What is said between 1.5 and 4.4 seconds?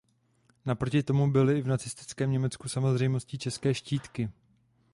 i v nacistickém Německu samozřejmostí české štítky.